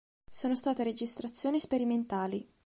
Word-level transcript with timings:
Sono 0.27 0.55
state 0.55 0.81
registrazioni 0.83 1.59
sperimentali. 1.59 2.43